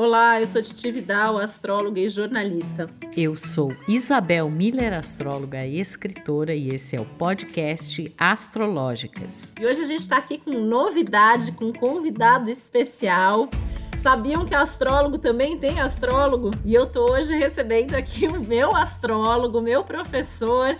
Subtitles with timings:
[0.00, 2.88] Olá, eu sou Titi Vidal, astróloga e jornalista.
[3.16, 9.56] Eu sou Isabel Miller, astróloga e escritora, e esse é o podcast Astrológicas.
[9.60, 13.48] E hoje a gente está aqui com novidade, com um convidado especial.
[13.98, 16.52] Sabiam que astrólogo também tem astrólogo?
[16.64, 20.78] E eu tô hoje recebendo aqui o meu astrólogo, meu professor,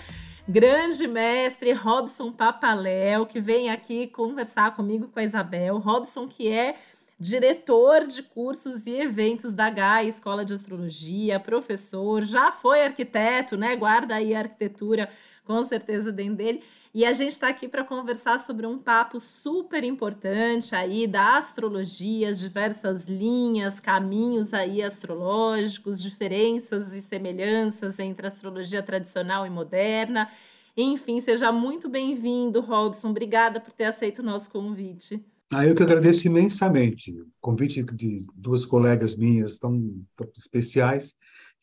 [0.48, 5.78] grande mestre Robson Papaléu, que vem aqui conversar comigo com a Isabel.
[5.78, 6.76] Robson, que é
[7.18, 13.74] diretor de cursos e eventos da GAI, Escola de Astrologia, professor, já foi arquiteto, né?
[13.74, 15.10] Guarda aí a arquitetura
[15.44, 16.62] com certeza dentro dele.
[16.94, 22.28] E a gente está aqui para conversar sobre um papo super importante aí da astrologia,
[22.28, 30.30] as diversas linhas, caminhos aí astrológicos, diferenças e semelhanças entre astrologia tradicional e moderna.
[30.76, 33.10] Enfim, seja muito bem-vindo, Robson.
[33.10, 35.22] Obrigada por ter aceito o nosso convite.
[35.50, 37.10] Ah, eu que agradeço imensamente.
[37.12, 41.14] O convite de duas colegas minhas tão, tão especiais.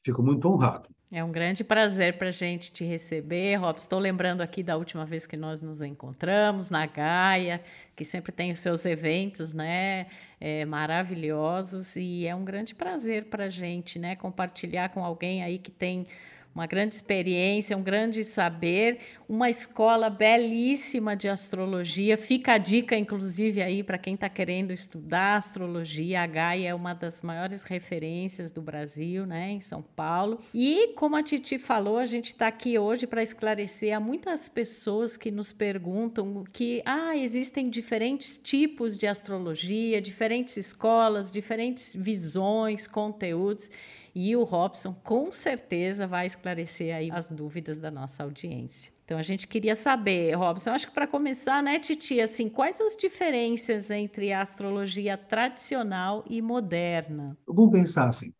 [0.03, 0.89] Fico muito honrado.
[1.11, 3.77] É um grande prazer para a gente te receber, Rob.
[3.77, 7.61] Estou lembrando aqui da última vez que nós nos encontramos na Gaia,
[7.95, 10.07] que sempre tem os seus eventos, né,
[10.41, 15.59] é, maravilhosos e é um grande prazer para a gente, né, compartilhar com alguém aí
[15.59, 16.07] que tem
[16.55, 22.17] uma grande experiência, um grande saber, uma escola belíssima de astrologia.
[22.17, 26.21] Fica a dica, inclusive, aí para quem está querendo estudar astrologia.
[26.21, 30.39] A Gaia é uma das maiores referências do Brasil, né, em São Paulo.
[30.53, 35.17] E como a Titi falou, a gente está aqui hoje para esclarecer a muitas pessoas
[35.17, 43.69] que nos perguntam que ah, existem diferentes tipos de astrologia, diferentes escolas, diferentes visões, conteúdos.
[44.15, 48.95] E o Robson com certeza vai esclarecer aí as dúvidas da nossa audiência.
[49.03, 52.95] Então a gente queria saber, Robson, acho que para começar, né, Titi, assim, quais as
[52.95, 57.37] diferenças entre a astrologia tradicional e moderna?
[57.45, 58.33] Vamos pensar assim,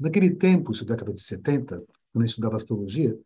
[0.00, 3.16] naquele tempo, na década de 70, quando eu estudava astrologia,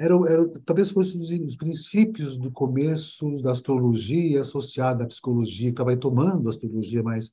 [0.00, 5.72] era, era, talvez fossem os, os, princípios do começo da astrologia associada à psicologia, que
[5.72, 7.32] estava tomando a astrologia mais,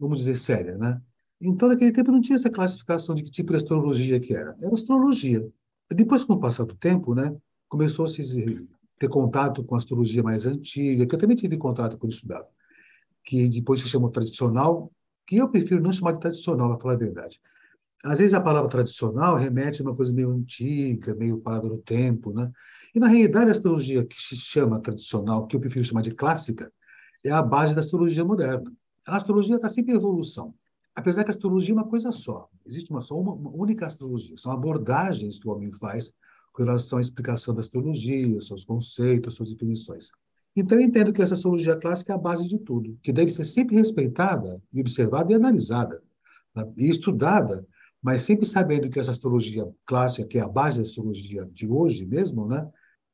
[0.00, 1.00] vamos dizer, séria, né?
[1.40, 4.56] Então, naquele tempo, não tinha essa classificação de que tipo de astrologia que era.
[4.60, 5.46] Era astrologia.
[5.90, 7.34] Depois, com o passar do tempo, né,
[7.68, 8.66] começou a se
[8.98, 12.48] ter contato com a astrologia mais antiga, que eu também tive contato quando estudava,
[13.24, 14.90] que depois se chamou tradicional,
[15.26, 17.40] que eu prefiro não chamar de tradicional, para falar a verdade.
[18.04, 22.32] Às vezes a palavra tradicional remete a uma coisa meio antiga, meio parada no tempo,
[22.32, 22.50] né?
[22.94, 26.72] E na realidade a astrologia que se chama tradicional, que eu prefiro chamar de clássica,
[27.24, 28.72] é a base da astrologia moderna.
[29.06, 30.54] A astrologia está sempre em evolução.
[30.98, 34.36] Apesar que a astrologia é uma coisa só, existe uma só uma, uma única astrologia,
[34.36, 36.12] são abordagens que o homem faz
[36.52, 40.10] com relação à explicação da astrologia, seus conceitos, suas definições.
[40.56, 43.44] Então, eu entendo que essa astrologia clássica é a base de tudo, que deve ser
[43.44, 46.02] sempre respeitada e observada e analisada,
[46.52, 46.68] né?
[46.76, 47.64] e estudada,
[48.02, 52.04] mas sempre sabendo que essa astrologia clássica, que é a base da astrologia de hoje
[52.06, 52.68] mesmo, né?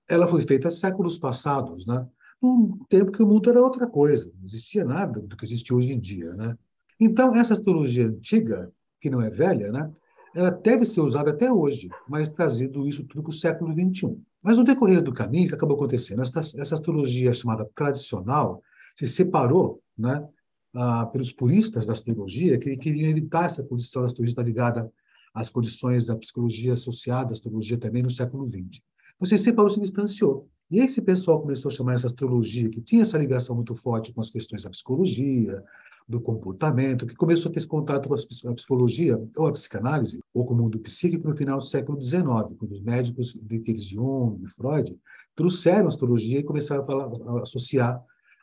[0.09, 2.09] ela foi feita séculos passados, né?
[2.41, 5.93] num tempo que o mundo era outra coisa, não existia nada do que existe hoje
[5.93, 6.33] em dia.
[6.33, 6.57] Né?
[6.99, 9.91] Então, essa astrologia antiga, que não é velha, né,
[10.35, 14.19] ela deve ser usada até hoje, mas trazido isso tudo para o século XXI.
[14.43, 16.23] Mas no decorrer do caminho, o que acabou acontecendo?
[16.23, 18.63] Essa, essa astrologia chamada tradicional
[18.97, 20.27] se separou né,
[20.75, 24.93] ah, pelos puristas da astrologia, que queriam evitar essa posição da astrologia ligada
[25.33, 28.83] às condições da psicologia associada à astrologia também no século XX.
[29.21, 30.49] Você se separou, se distanciou.
[30.71, 34.21] E esse pessoal começou a chamar essa astrologia, que tinha essa ligação muito forte com
[34.21, 35.63] as questões da psicologia,
[36.07, 40.45] do comportamento, que começou a ter esse contato com a psicologia ou a psicanálise, ou
[40.45, 42.25] com o mundo psíquico no final do século XIX,
[42.59, 44.97] quando os médicos, de Jung e Freud,
[45.35, 48.03] trouxeram a astrologia e começaram a, falar, a associar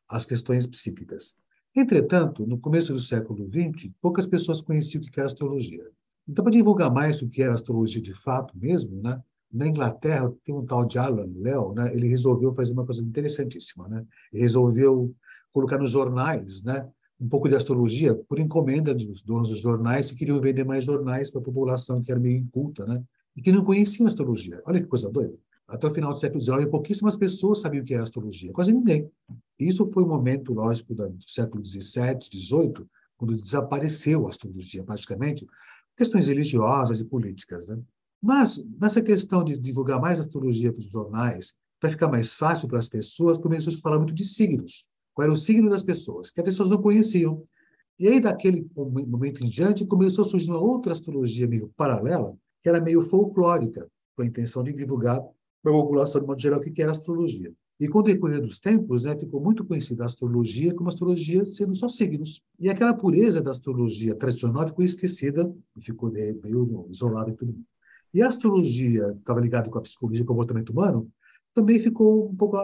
[0.09, 1.35] as questões psíquicas.
[1.75, 5.85] Entretanto, no começo do século XX, poucas pessoas conheciam o que era astrologia.
[6.27, 10.55] Então, para divulgar mais o que era astrologia de fato mesmo, né, na Inglaterra tem
[10.55, 14.05] um tal de Alan Leo, né, ele resolveu fazer uma coisa interessantíssima, né?
[14.31, 15.13] Ele resolveu
[15.51, 16.87] colocar nos jornais, né,
[17.21, 21.29] um pouco de astrologia por encomenda dos donos dos jornais que queriam vender mais jornais
[21.29, 23.03] para a população que era meio inculta, né?
[23.35, 24.59] E que não conheciam astrologia.
[24.65, 25.37] Olha que coisa doida.
[25.67, 29.09] Até o final do século XIX, pouquíssimas pessoas sabiam o que era astrologia, quase ninguém.
[29.57, 32.85] Isso foi um momento, lógico, do século XVII, XVIII,
[33.15, 35.47] quando desapareceu a astrologia, praticamente,
[35.95, 37.69] questões religiosas e políticas.
[37.69, 37.79] Né?
[38.21, 42.79] Mas, nessa questão de divulgar mais astrologia para os jornais, para ficar mais fácil para
[42.79, 46.29] as pessoas, começou a se falar muito de signos qual era o signo das pessoas,
[46.29, 47.43] que as pessoas não conheciam.
[47.99, 52.69] E aí, daquele momento em diante, começou a surgir uma outra astrologia meio paralela, que
[52.69, 55.21] era meio folclórica, com a intenção de divulgar
[55.61, 57.53] para a população, de modo geral, o que era astrologia.
[57.79, 61.73] E com o decorrer dos tempos, né, ficou muito conhecida a astrologia como astrologia sendo
[61.73, 62.41] só signos.
[62.59, 67.55] E aquela pureza da astrologia tradicional ficou esquecida e ficou meio isolada em tudo.
[68.13, 71.09] E a astrologia, que estava ligada com a psicologia e comportamento humano,
[71.55, 72.57] também ficou um pouco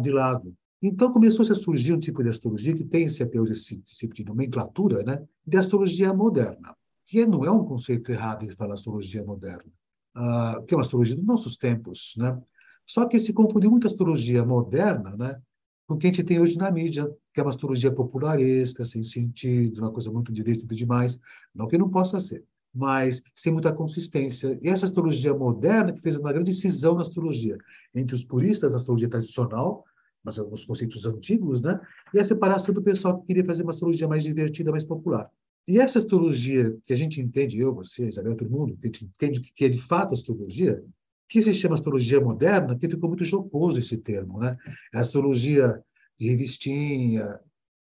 [0.00, 0.56] de lado.
[0.82, 5.02] Então começou -se a surgir um tipo de astrologia que hoje esse tipo de nomenclatura,
[5.02, 6.74] né, de astrologia moderna,
[7.04, 9.70] que não é um conceito errado em falar astrologia moderna,
[10.16, 12.40] uh, que é uma astrologia dos nossos tempos, né?
[12.86, 15.40] Só que se confundiu muito a astrologia moderna, né,
[15.86, 19.02] com o que a gente tem hoje na mídia, que é uma astrologia popularesca, sem
[19.02, 21.20] sentido, uma coisa muito divertida demais,
[21.54, 24.58] não que não possa ser, mas sem muita consistência.
[24.62, 27.58] E essa astrologia moderna que fez uma grande cisão na astrologia
[27.94, 29.84] entre os puristas da astrologia tradicional,
[30.22, 31.80] mas alguns conceitos antigos, né?
[32.12, 35.30] E a separação do pessoal que queria fazer uma astrologia mais divertida, mais popular.
[35.68, 39.04] E essa astrologia que a gente entende, eu, você, Isabel, todo mundo, que a gente
[39.04, 40.82] entende que é de fato astrologia,
[41.28, 44.56] que se chama astrologia moderna, que ficou muito jocoso esse termo, né?
[44.92, 45.82] A é astrologia
[46.18, 47.38] de revistinha,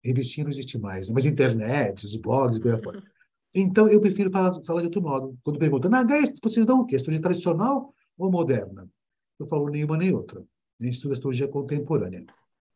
[0.04, 3.04] revistinha não existe mais, mas internet, os blogs, bem afora.
[3.56, 5.38] Então, eu prefiro falar, falar de outro modo.
[5.44, 6.96] Quando perguntam, na HES, vocês dão o quê?
[6.96, 8.90] Astrologia tradicional ou moderna?
[9.40, 10.44] Eu falo nenhuma nem outra
[10.80, 12.26] nem estuda astrologia contemporânea.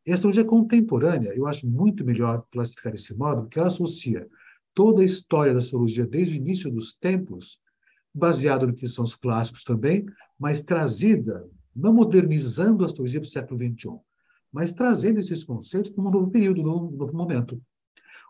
[0.06, 4.28] E a astrologia contemporânea, eu acho muito melhor classificar desse modo, porque ela associa
[4.74, 7.60] toda a história da astrologia desde o início dos tempos,
[8.14, 10.06] baseado no que são os clássicos também,
[10.40, 14.00] mas trazida, não modernizando a astrologia para o século XXI,
[14.52, 17.62] mas trazendo esses conceitos para um novo período, um novo momento,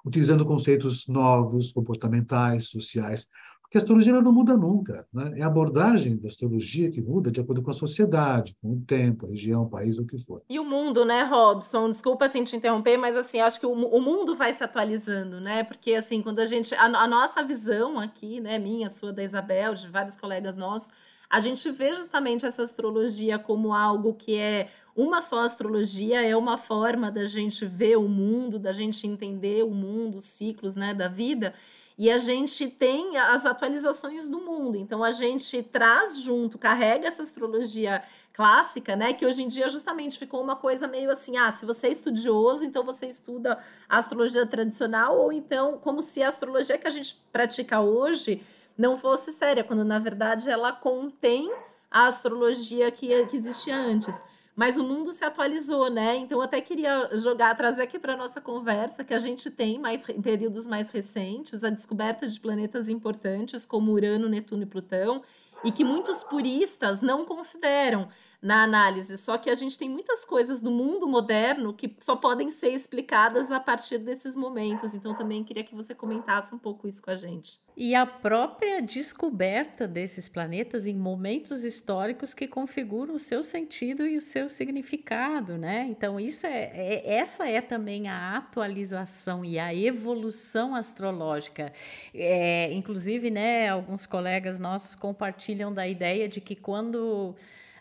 [0.05, 3.27] utilizando conceitos novos, comportamentais, sociais,
[3.67, 5.05] porque a astrologia não muda nunca.
[5.13, 5.39] Né?
[5.39, 9.25] É a abordagem da astrologia que muda de acordo com a sociedade, com o tempo,
[9.25, 10.41] a região, o país, o que for.
[10.49, 11.89] E o mundo, né, Robson?
[11.89, 15.65] Desculpa assim te interromper, mas assim, acho que o, o mundo vai se atualizando, né?
[15.65, 16.73] Porque assim, quando a gente.
[16.75, 20.89] A, a nossa visão aqui, né, minha, sua, da Isabel, de vários colegas nossos,
[21.29, 26.57] a gente vê justamente essa astrologia como algo que é uma só astrologia, é uma
[26.57, 31.09] forma da gente ver o mundo, da gente entender o mundo, os ciclos né, da
[31.09, 31.53] vida.
[31.97, 34.77] E a gente tem as atualizações do mundo.
[34.77, 38.03] Então a gente traz junto, carrega essa astrologia
[38.33, 39.13] clássica, né?
[39.13, 42.63] Que hoje em dia justamente ficou uma coisa meio assim: ah, se você é estudioso,
[42.63, 43.57] então você estuda
[43.89, 48.43] a astrologia tradicional, ou então como se a astrologia que a gente pratica hoje
[48.77, 51.51] não fosse séria, quando na verdade ela contém
[51.89, 54.13] a astrologia que, que existia antes
[54.57, 56.15] mas o mundo se atualizou, né?
[56.15, 60.09] Então, até queria jogar, trazer aqui para a nossa conversa que a gente tem mais
[60.09, 65.21] em períodos mais recentes a descoberta de planetas importantes como Urano, Netuno e Plutão,
[65.63, 68.09] e que muitos puristas não consideram
[68.41, 69.17] na análise.
[69.17, 73.51] Só que a gente tem muitas coisas do mundo moderno que só podem ser explicadas
[73.51, 74.93] a partir desses momentos.
[74.93, 77.59] Então, também queria que você comentasse um pouco isso com a gente.
[77.75, 84.17] E a própria descoberta desses planetas em momentos históricos que configuram o seu sentido e
[84.17, 85.85] o seu significado, né?
[85.89, 91.71] Então, isso é, é essa é também a atualização e a evolução astrológica.
[92.13, 97.35] É, inclusive, né, alguns colegas nossos compartilham da ideia de que quando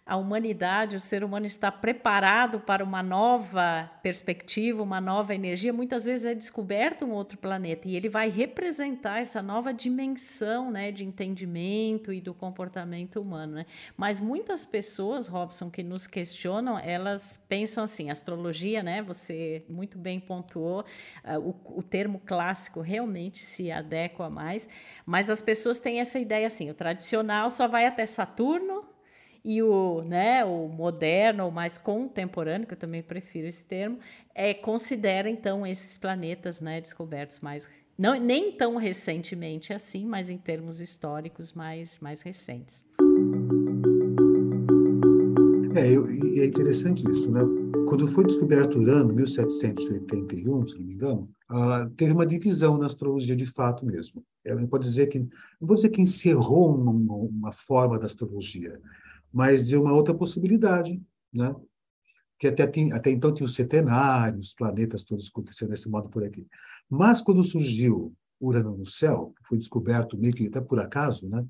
[0.07, 6.05] a humanidade, o ser humano está preparado para uma nova perspectiva, uma nova energia, muitas
[6.05, 11.05] vezes é descoberto um outro planeta e ele vai representar essa nova dimensão né, de
[11.05, 13.57] entendimento e do comportamento humano.
[13.57, 13.67] Né?
[13.97, 19.03] Mas muitas pessoas, Robson, que nos questionam, elas pensam assim: astrologia, né?
[19.03, 20.85] Você muito bem pontuou,
[21.25, 24.69] uh, o, o termo clássico realmente se adequa mais,
[25.05, 28.76] mas as pessoas têm essa ideia assim: o tradicional só vai até Saturno
[29.49, 33.97] e o, né, o moderno, o mais contemporâneo, que eu também prefiro esse termo,
[34.35, 40.37] é, considera então esses planetas né, descobertos mais não, nem tão recentemente assim, mas em
[40.37, 42.85] termos históricos mais, mais recentes.
[45.77, 47.41] É, eu, é interessante isso, né?
[47.89, 53.37] Quando foi descoberto Urano, 1781, se não me engano, uh, teve uma divisão na astrologia
[53.37, 54.25] de fato mesmo.
[54.45, 55.29] Eu pode dizer que não
[55.61, 58.81] vou dizer que encerrou uma, uma forma da astrologia,
[59.33, 61.03] mas de uma outra possibilidade,
[61.33, 61.55] né?
[62.39, 66.47] que até, até então tinha os setenários, os planetas todos acontecendo desse modo por aqui.
[66.89, 71.45] Mas quando surgiu Urano no céu, foi descoberto meio que até por acaso, né?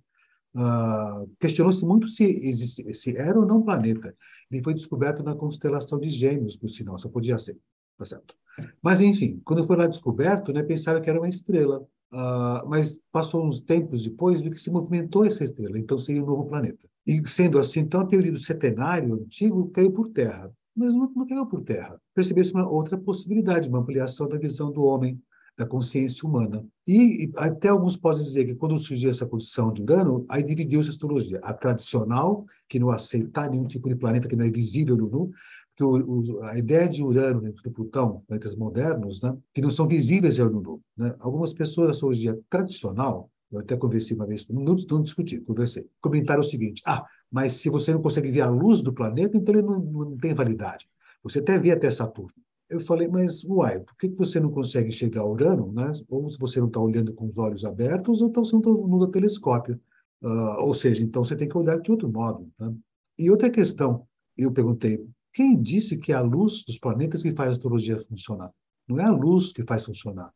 [0.55, 4.17] Uh, questionou-se muito se, existe, se era ou não planeta.
[4.51, 7.59] Ele foi descoberto na constelação de Gêmeos, por sinal, só podia ser,
[7.99, 8.35] tá certo?
[8.81, 11.87] Mas enfim, quando foi lá descoberto, né, pensaram que era uma estrela.
[12.13, 16.27] Uh, mas passou uns tempos depois, viu que se movimentou essa estrela, então seria um
[16.27, 16.89] novo planeta.
[17.07, 20.51] E sendo assim, então a teoria do setenário antigo caiu por terra.
[20.75, 21.99] Mas não, não caiu por terra.
[22.15, 25.21] Percebeu-se uma outra possibilidade, uma ampliação da visão do homem,
[25.57, 26.67] da consciência humana.
[26.87, 30.93] E, até alguns podem dizer que quando surgiu essa posição de Urano, aí dividiu-se a
[30.93, 31.39] astrologia.
[31.43, 35.31] A tradicional, que não aceita nenhum tipo de planeta que não é visível no nu,
[35.75, 39.71] que o, o, a ideia de Urano e de Plutão, planetas modernos, né, que não
[39.71, 40.81] são visíveis ao nu.
[40.97, 41.15] Né?
[41.21, 46.41] Algumas pessoas da astrologia tradicional, eu até conversei uma vez, não, não discuti, conversei, comentaram
[46.41, 49.67] o seguinte: ah, mas se você não consegue ver a luz do planeta, então ele
[49.67, 50.89] não, não tem validade.
[51.23, 52.33] Você até vê até Saturno.
[52.69, 55.73] Eu falei, mas, uai, por que você não consegue chegar a Urano?
[55.73, 55.93] Né?
[56.09, 58.71] Ou se você não está olhando com os olhos abertos, ou então você não está
[58.71, 59.81] no telescópio.
[60.21, 62.51] Uh, ou seja, então você tem que olhar de outro modo.
[62.59, 62.75] Né?
[63.19, 67.51] E outra questão, eu perguntei, quem disse que é a luz dos planetas que faz
[67.51, 68.51] a astrologia funcionar?
[68.89, 70.33] Não é a luz que faz funcionar.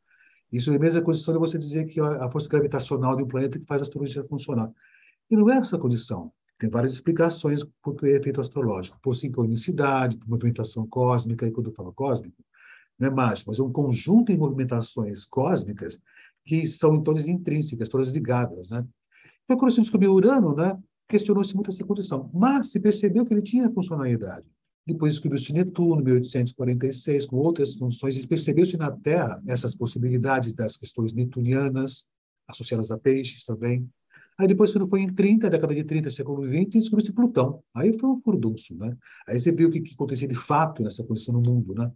[0.52, 3.58] Isso é a mesma condição de você dizer que a força gravitacional de um planeta
[3.58, 4.70] que faz a astrologia funcionar.
[5.30, 6.32] E não é essa condição.
[6.58, 8.98] Tem várias explicações por que é efeito astrológico.
[9.00, 12.44] Por sincronicidade, por movimentação cósmica, e quando eu falo cósmico,
[12.98, 15.98] não é mágico, mas é um conjunto de movimentações cósmicas
[16.44, 18.70] que são todas intrínsecas, todas ligadas.
[18.70, 18.84] Né?
[19.44, 20.78] Então, quando se descobriu Urano, né,
[21.08, 24.46] questionou-se muito essa condição, mas se percebeu que ele tinha funcionalidade.
[24.86, 31.12] Depois descobriu-se Netuno, 1846, com outras funções, e percebeu-se na Terra essas possibilidades das questões
[31.12, 32.06] netunianas,
[32.48, 33.88] associadas a peixes também.
[34.38, 37.62] Aí depois, quando foi em 30, década de 30, século 20, descobriu-se Plutão.
[37.74, 38.96] Aí foi um furdunço, né?
[39.28, 41.92] Aí você viu o que, que acontecia de fato nessa condição no mundo, né?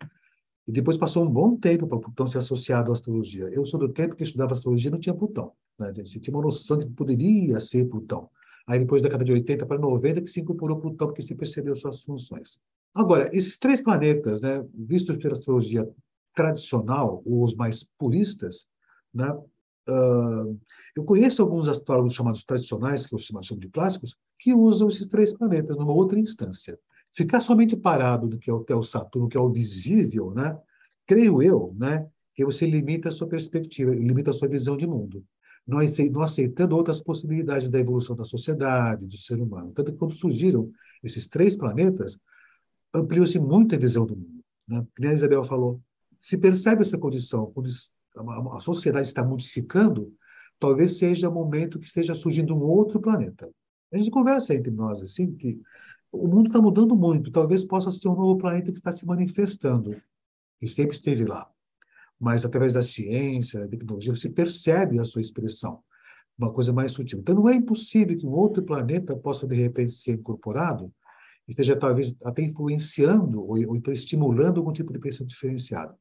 [0.66, 3.44] E depois passou um bom tempo para Plutão ser associado à astrologia.
[3.44, 5.52] Eu sou do tempo que estudava astrologia não tinha Plutão.
[5.78, 5.92] Né?
[6.04, 8.28] Você tinha uma noção de que poderia ser Plutão.
[8.66, 11.74] Aí depois da década de 80 para 90 que se incorporou Plutão porque se percebeu
[11.74, 12.58] suas funções.
[12.94, 15.88] Agora, esses três planetas, né, vistos pela astrologia
[16.34, 18.66] tradicional, ou os mais puristas,
[19.12, 20.58] né, uh,
[20.96, 25.32] eu conheço alguns astrólogos chamados tradicionais, que eu chamo de clássicos, que usam esses três
[25.32, 26.78] planetas numa outra instância.
[27.12, 30.56] Ficar somente parado no que é o, é o Saturno, que é o visível, né?
[31.06, 32.08] creio eu, né?
[32.34, 35.24] que você limita a sua perspectiva, limita a sua visão de mundo.
[35.66, 35.78] Não
[36.22, 39.72] aceitando outras possibilidades da evolução da sociedade, do ser humano.
[39.74, 40.70] Tanto que quando surgiram
[41.02, 42.18] esses três planetas,
[42.94, 44.44] ampliou-se muito a visão do mundo.
[44.68, 44.86] Né?
[44.96, 45.80] Como a Isabel falou,
[46.20, 47.68] se percebe essa condição, quando
[48.52, 50.12] a sociedade está modificando,
[50.58, 53.50] talvez seja o momento que esteja surgindo um outro planeta.
[53.92, 55.60] A gente conversa entre nós assim que
[56.12, 60.00] o mundo está mudando muito, talvez possa ser um novo planeta que está se manifestando
[60.62, 61.50] e sempre esteve lá.
[62.24, 65.80] Mas através da ciência, da tecnologia, você percebe a sua expressão,
[66.38, 67.18] uma coisa mais sutil.
[67.18, 70.90] Então não é impossível que um outro planeta possa de repente ser incorporado,
[71.46, 75.94] esteja talvez até influenciando ou, ou então estimulando algum tipo de pensamento diferenciado.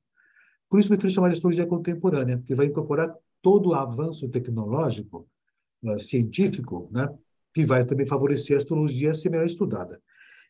[0.69, 5.27] Por isso me fez chamar de astrologia contemporânea, que vai incorporar todo o avanço tecnológico,
[5.83, 7.13] uh, científico, né,
[7.53, 10.01] que vai também favorecer a astrologia a ser melhor estudada.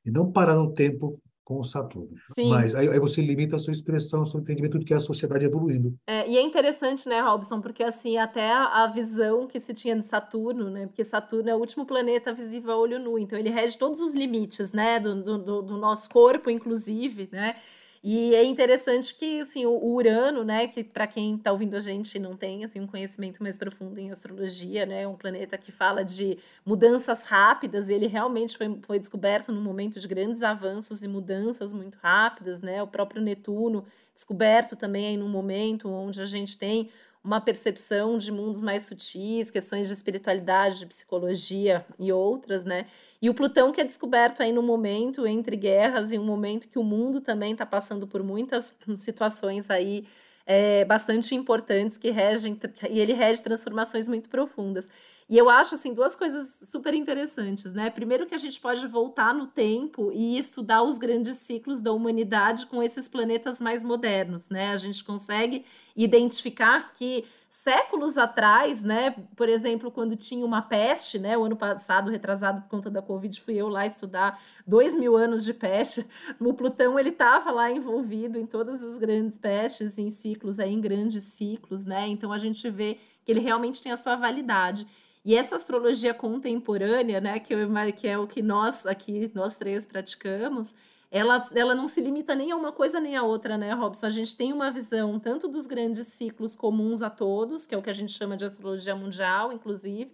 [0.05, 2.15] E não parar no tempo com o Saturno.
[2.33, 2.49] Sim.
[2.49, 4.99] Mas aí, aí, você limita a sua expressão, o seu entendimento do que é a
[4.99, 5.93] sociedade evoluindo.
[6.07, 9.95] É, e é interessante, né, Robson, porque assim, até a, a, visão que se tinha
[9.95, 13.49] de Saturno, né, porque Saturno é o último planeta visível a olho nu, então ele
[13.49, 17.57] rege todos os limites, né, do, do, do nosso corpo, inclusive, né,
[18.03, 22.19] e é interessante que assim, o Urano, né, que para quem está ouvindo a gente
[22.19, 26.03] não tem assim, um conhecimento mais profundo em astrologia, né, é um planeta que fala
[26.03, 31.73] de mudanças rápidas, ele realmente foi, foi descoberto num momento de grandes avanços e mudanças
[31.73, 32.83] muito rápidas, né?
[32.83, 36.89] O próprio Netuno, descoberto também aí num momento onde a gente tem
[37.23, 42.87] uma percepção de mundos mais sutis, questões de espiritualidade, de psicologia e outras, né?
[43.21, 46.77] E o Plutão que é descoberto aí no momento entre guerras e um momento que
[46.77, 50.05] o mundo também está passando por muitas situações aí
[50.45, 54.89] é, bastante importantes que regem e ele rege transformações muito profundas.
[55.33, 57.89] E eu acho assim duas coisas super interessantes, né?
[57.89, 62.67] Primeiro que a gente pode voltar no tempo e estudar os grandes ciclos da humanidade
[62.67, 64.69] com esses planetas mais modernos, né?
[64.69, 69.15] A gente consegue identificar que séculos atrás, né?
[69.35, 71.35] Por exemplo, quando tinha uma peste, né?
[71.35, 75.43] O ano passado, retrasado por conta da Covid, fui eu lá estudar dois mil anos
[75.43, 76.05] de peste.
[76.39, 80.79] O Plutão ele estava lá envolvido em todas as grandes pestes, em ciclos, aí, em
[80.79, 82.07] grandes ciclos, né?
[82.07, 84.85] Então a gente vê que ele realmente tem a sua validade.
[85.25, 89.85] E essa astrologia contemporânea, né, que, eu, que é o que nós aqui, nós três
[89.85, 90.75] praticamos,
[91.09, 94.07] ela, ela não se limita nem a uma coisa nem a outra, né, Robson?
[94.07, 97.81] A gente tem uma visão tanto dos grandes ciclos comuns a todos, que é o
[97.81, 100.11] que a gente chama de astrologia mundial, inclusive,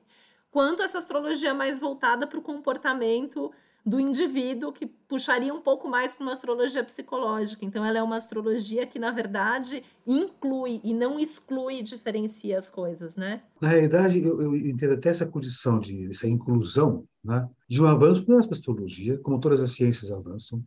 [0.51, 3.51] quanto essa astrologia mais voltada para o comportamento
[3.89, 7.65] do indivíduo, que puxaria um pouco mais para uma astrologia psicológica.
[7.65, 13.15] Então, ela é uma astrologia que, na verdade, inclui e não exclui, diferencia as coisas,
[13.15, 13.41] né?
[13.59, 18.25] Na realidade, eu, eu entendo até essa condição de essa inclusão, né, de um avanço
[18.27, 20.63] dessa astrologia, como todas as ciências avançam.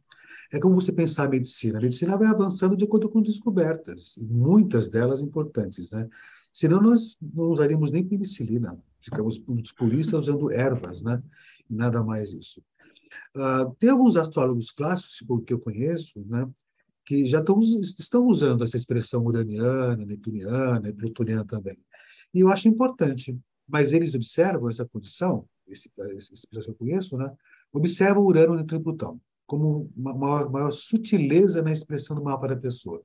[0.53, 1.79] É como você pensar a medicina.
[1.79, 6.09] A medicina vai avançando de acordo com descobertas, muitas delas importantes, né?
[6.53, 8.79] Senão nós não usaríamos nem penicilina.
[9.01, 9.39] Ficamos
[9.77, 11.23] puristas usando ervas, né?
[11.71, 12.63] E nada mais isso.
[13.37, 16.49] Uh, tem alguns astrólogos clássicos que eu conheço, né,
[17.05, 21.79] que já estão, estão usando essa expressão uraniana, neptuniana e plutoniana também.
[22.33, 23.39] E eu acho importante,
[23.69, 27.31] mas eles observam essa condição, esse, esse que eu conheço, né,
[27.73, 29.21] observam Urano, Netuno e Plutão
[29.53, 33.03] como uma maior, maior sutileza na expressão do mapa da pessoa.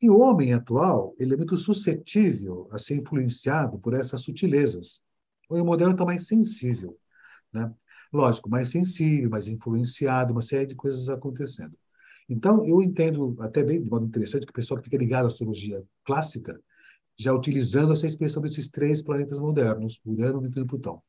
[0.00, 5.02] E o homem atual, ele é muito suscetível a ser influenciado por essas sutilezas.
[5.48, 6.96] O moderno está mais sensível,
[7.52, 7.74] né?
[8.14, 11.76] Lógico, mais sensível, mais influenciado, uma série de coisas acontecendo.
[12.28, 15.26] Então, eu entendo até bem, de modo interessante, que o pessoal que fica ligado à
[15.26, 16.60] astrologia clássica,
[17.16, 21.02] já utilizando essa expressão desses três planetas modernos, Urano, Netuno e Plutão.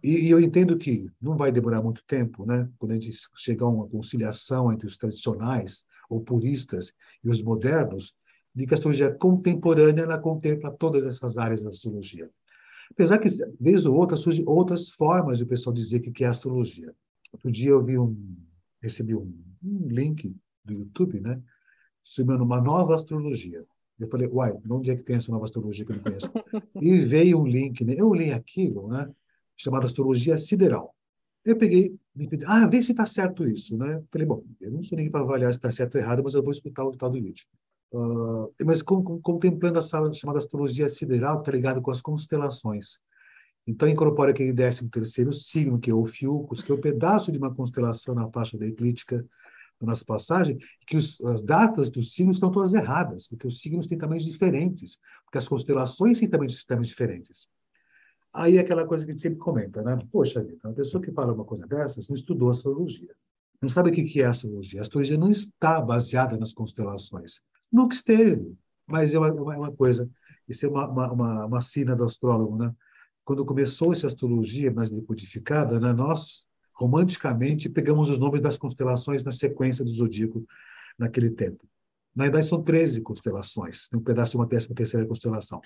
[0.00, 3.66] E, e, eu entendo que não vai demorar muito tempo, né, quando a gente chegar
[3.66, 6.92] a uma conciliação entre os tradicionais ou puristas
[7.24, 8.14] e os modernos,
[8.54, 12.30] de que a astrologia contemporânea ela contempla todas essas áreas da astrologia.
[12.90, 13.28] Apesar que,
[13.60, 16.94] vez ou outra, surgem outras formas de o pessoal dizer que é astrologia.
[17.32, 18.16] Outro dia eu vi um,
[18.80, 21.42] recebi um, um link do YouTube, né,
[22.02, 23.64] sobre uma nova astrologia.
[23.98, 26.30] Eu falei, uai, onde é que tem essa nova astrologia que eu não conheço?
[26.80, 27.94] e veio um link, né?
[27.96, 29.08] eu li aquilo, né?
[29.56, 30.94] chamada astrologia sideral.
[31.44, 34.02] Eu peguei, me pedi, ah, vê se está certo isso, né?
[34.10, 36.42] Falei, bom, eu não sou ninguém para avaliar se está certo ou errado, mas eu
[36.42, 37.46] vou escutar o tal do vídeo.
[37.94, 42.98] Uh, mas com, com, contemplando essa chamada astrologia sideral, que está ligada com as constelações.
[43.64, 47.30] Então, incorpora aquele 13 terceiro signo, que é o Fiucus, que é o um pedaço
[47.30, 49.24] de uma constelação na faixa da eclíptica
[49.80, 50.58] da nossa passagem,
[50.88, 54.98] que os, as datas dos signos estão todas erradas, porque os signos têm tamanhos diferentes,
[55.24, 57.48] porque as constelações têm tamanhos, tamanhos diferentes.
[58.34, 59.96] Aí é aquela coisa que a gente sempre comenta, né?
[60.10, 63.14] Poxa vida, uma pessoa que fala uma coisa dessas não estudou astrologia.
[63.62, 64.80] Não sabe o que é astrologia.
[64.80, 67.40] A astrologia não está baseada nas constelações.
[67.74, 70.08] Nunca esteve, mas é uma, é uma coisa.
[70.48, 72.72] Isso é uma, uma, uma, uma sina do astrólogo, né?
[73.24, 79.32] Quando começou essa astrologia mais decodificada, né, nós, romanticamente, pegamos os nomes das constelações na
[79.32, 80.46] sequência do zodíaco
[80.96, 81.66] naquele tempo.
[82.14, 85.60] Na verdade, são 13 constelações, um pedaço de uma décima terceira constelação.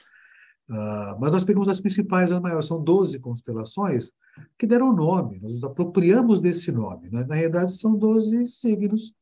[0.70, 4.12] Uh, mas nós pegamos as principais, as maiores, são 12 constelações
[4.56, 7.10] que deram nome, nós nos apropriamos desse nome.
[7.10, 7.22] Né?
[7.28, 9.14] Na realidade, são 12 signos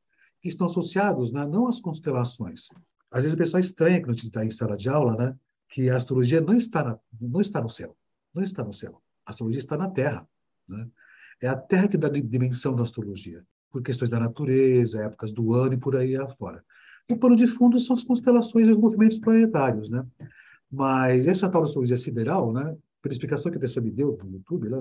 [0.46, 1.44] que estão associados, né?
[1.44, 2.68] não às constelações.
[3.11, 5.37] Às vezes o pessoal estranha quando a gente está em sala de aula, né?
[5.68, 7.96] que a astrologia não está, na, não está no céu,
[8.32, 9.02] não está no céu.
[9.24, 10.26] A astrologia está na Terra.
[10.68, 10.88] Né?
[11.42, 15.74] É a Terra que dá dimensão da astrologia, por questões da natureza, épocas do ano
[15.74, 16.64] e por aí afora.
[17.11, 20.04] O pano de fundo são as constelações e os movimentos planetários, né?
[20.70, 24.68] Mas essa tal astrologia sideral, né, pela explicação que a pessoa me deu no YouTube,
[24.68, 24.78] lá,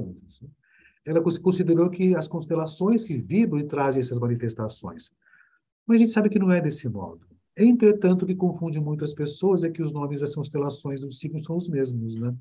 [1.06, 5.12] ela considerou que as constelações que vibram e trazem essas manifestações.
[5.88, 7.22] Mas a gente sabe que não é desse modo.
[7.58, 11.44] Entretanto, o que confunde muito as pessoas é que os nomes das constelações dos signos
[11.46, 12.36] são os mesmos, né?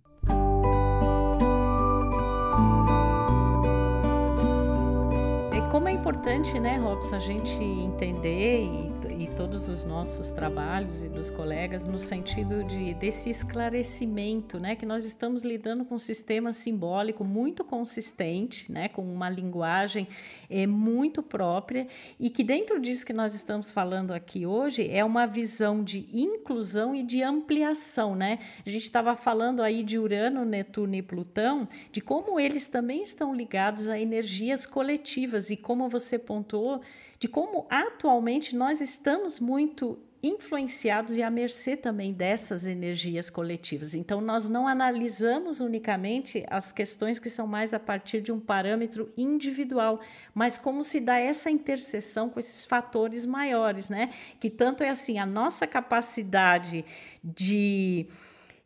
[5.74, 9.03] como é importante, né, Robson, a gente entender e,
[9.36, 15.04] todos os nossos trabalhos e dos colegas no sentido de desse esclarecimento, né, que nós
[15.04, 20.06] estamos lidando com um sistema simbólico muito consistente, né, com uma linguagem
[20.48, 25.26] é, muito própria e que dentro disso que nós estamos falando aqui hoje é uma
[25.26, 28.38] visão de inclusão e de ampliação, né?
[28.64, 33.34] A gente estava falando aí de Urano, Netuno e Plutão, de como eles também estão
[33.34, 36.80] ligados a energias coletivas e como você pontuou,
[37.24, 43.94] de como atualmente nós estamos muito influenciados e à mercê também dessas energias coletivas.
[43.94, 49.10] Então, nós não analisamos unicamente as questões que são mais a partir de um parâmetro
[49.16, 50.00] individual,
[50.34, 54.10] mas como se dá essa interseção com esses fatores maiores, né?
[54.38, 56.84] Que tanto é assim, a nossa capacidade
[57.22, 58.06] de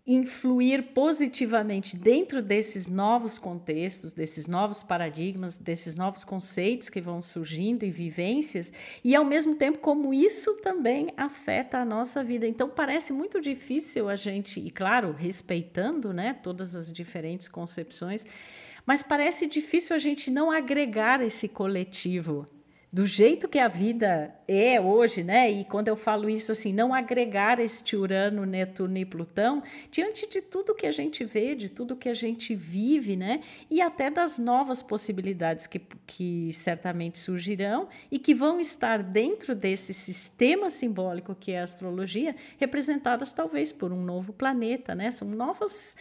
[0.09, 7.85] influir positivamente dentro desses novos contextos, desses novos paradigmas, desses novos conceitos que vão surgindo
[7.85, 8.73] e vivências,
[9.05, 12.49] e ao mesmo tempo como isso também afeta a nossa vida.
[12.49, 18.25] Então parece muito difícil a gente, e claro, respeitando, né, todas as diferentes concepções,
[18.87, 22.49] mas parece difícil a gente não agregar esse coletivo
[22.91, 25.51] do jeito que a vida é hoje, né?
[25.51, 30.41] E quando eu falo isso assim, não agregar este Urano, Netuno e Plutão diante de
[30.41, 33.41] tudo que a gente vê, de tudo que a gente vive, né?
[33.71, 39.93] E até das novas possibilidades que, que certamente surgirão e que vão estar dentro desse
[39.93, 45.11] sistema simbólico que é a astrologia, representadas talvez por um novo planeta, né?
[45.11, 45.95] São novas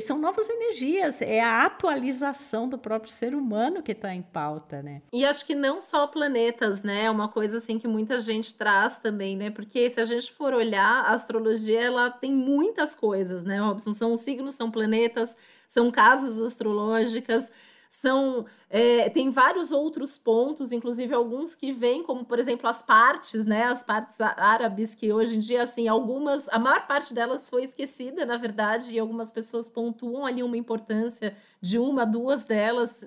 [0.00, 5.02] são novas energias, é a atualização do próprio ser humano que está em pauta, né?
[5.12, 7.04] E acho que não só planetas, né?
[7.04, 9.50] É uma coisa assim que muita gente traz também, né?
[9.50, 13.92] Porque se a gente for olhar, a astrologia ela tem muitas coisas, né, Robson?
[13.92, 15.36] São os signos, são planetas,
[15.68, 17.50] são casas astrológicas,
[17.92, 23.44] são é, tem vários outros pontos, inclusive alguns que vêm, como por exemplo as partes,
[23.44, 23.64] né?
[23.64, 28.24] As partes árabes que hoje em dia, assim, algumas, a maior parte delas foi esquecida,
[28.24, 32.98] na verdade, e algumas pessoas pontuam ali uma importância de uma, duas delas,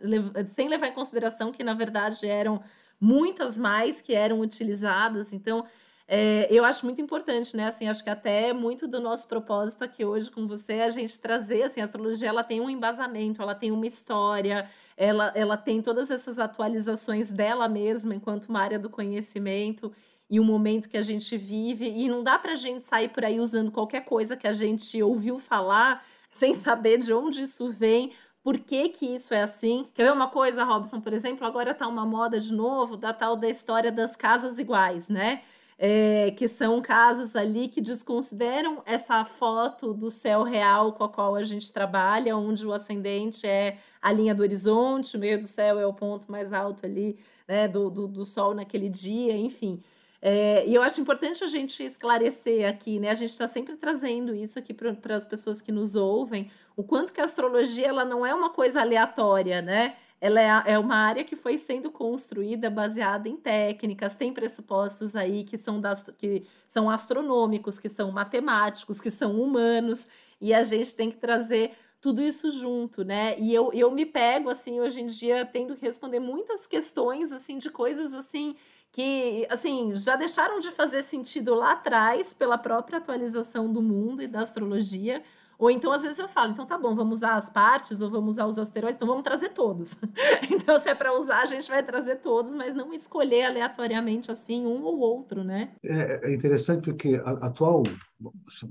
[0.49, 2.61] sem levar em consideração que na verdade eram
[3.01, 5.33] muitas mais que eram utilizadas.
[5.33, 5.65] Então,
[6.07, 7.67] é, eu acho muito importante, né?
[7.67, 11.19] Assim, acho que até muito do nosso propósito aqui hoje com você é a gente
[11.19, 15.81] trazer, assim, a astrologia ela tem um embasamento, ela tem uma história, ela, ela tem
[15.81, 19.91] todas essas atualizações dela mesma enquanto uma área do conhecimento
[20.29, 23.23] e o momento que a gente vive, e não dá para a gente sair por
[23.25, 28.11] aí usando qualquer coisa que a gente ouviu falar sem saber de onde isso vem,
[28.43, 29.87] por que, que isso é assim.
[29.93, 31.47] Quer ver uma coisa, Robson, por exemplo?
[31.47, 35.41] Agora está uma moda de novo da tal da história das casas iguais, né?
[35.77, 41.35] É, que são casos ali que desconsideram essa foto do céu real com a qual
[41.35, 45.79] a gente trabalha, onde o ascendente é a linha do horizonte, o meio do céu
[45.79, 49.83] é o ponto mais alto ali né, do, do, do sol naquele dia, enfim.
[50.21, 53.09] É, e eu acho importante a gente esclarecer aqui, né?
[53.09, 57.13] A gente está sempre trazendo isso aqui para as pessoas que nos ouvem, o quanto
[57.13, 59.95] que a astrologia ela não é uma coisa aleatória, né?
[60.19, 65.43] Ela é, é uma área que foi sendo construída baseada em técnicas, tem pressupostos aí
[65.43, 70.07] que são, das, que são astronômicos, que são matemáticos, que são humanos,
[70.39, 73.37] e a gente tem que trazer tudo isso junto, né?
[73.39, 77.57] E eu, eu me pego, assim, hoje em dia, tendo que responder muitas questões, assim,
[77.57, 78.55] de coisas, assim,
[78.91, 84.27] que, assim, já deixaram de fazer sentido lá atrás pela própria atualização do mundo e
[84.27, 85.23] da astrologia,
[85.57, 88.35] ou então, às vezes, eu falo, então tá bom, vamos usar as partes ou vamos
[88.35, 89.95] usar os asteroides, então vamos trazer todos.
[90.51, 94.65] então, se é para usar, a gente vai trazer todos, mas não escolher aleatoriamente assim
[94.65, 95.71] um ou outro, né?
[95.83, 97.83] É, é interessante porque a atual,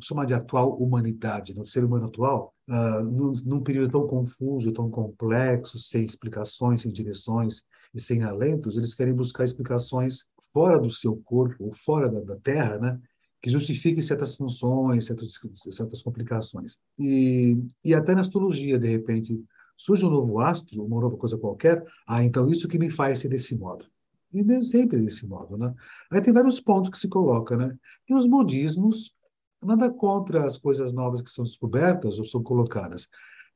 [0.01, 4.73] chamar de atual humanidade, no né, ser humano atual, uh, num, num período tão confuso,
[4.73, 7.63] tão complexo, sem explicações, sem direções
[7.95, 12.37] e sem alentos, eles querem buscar explicações fora do seu corpo, ou fora da, da
[12.37, 13.01] Terra, né?
[13.45, 15.39] Que justifique certas funções, certas,
[15.71, 16.79] certas complicações.
[16.99, 19.39] E, e até na astrologia, de repente,
[19.77, 23.29] surge um novo astro, uma nova coisa qualquer, ah, então isso que me faz ser
[23.29, 23.85] desse modo.
[24.33, 25.75] E nem sempre desse modo, né?
[26.11, 27.77] Aí tem vários pontos que se coloca, né?
[28.09, 29.15] E os modismos,
[29.63, 33.09] nada contra as coisas novas que são descobertas ou são colocadas,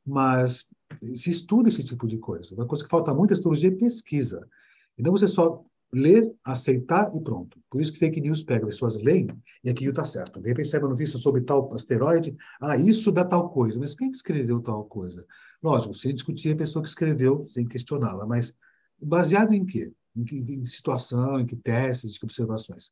[0.05, 0.69] mas
[1.15, 2.55] se estuda esse tipo de coisa.
[2.55, 4.47] Uma coisa que falta muito é astrologia é pesquisa.
[4.99, 7.59] E não você só ler, aceitar e pronto.
[7.71, 9.29] Por isso que fake news pega, as pessoas leem
[9.65, 10.41] e aquilo está certo.
[10.41, 13.79] De repente, sai uma notícia sobre tal asteroide, ah, isso dá tal coisa.
[13.79, 15.25] Mas quem escreveu tal coisa?
[15.63, 18.55] Lógico, sem discutir a pessoa que escreveu, sem questioná-la, mas
[19.03, 19.93] baseado em quê?
[20.15, 22.91] Em que em situação, em que testes, em que observações.